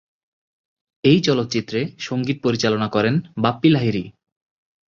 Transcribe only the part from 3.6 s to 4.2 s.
Lahiri.